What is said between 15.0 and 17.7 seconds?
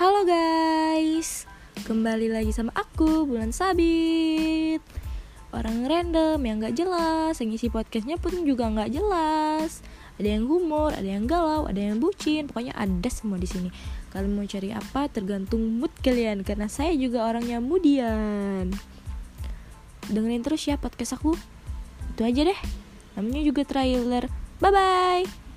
tergantung mood kalian Karena saya juga orangnya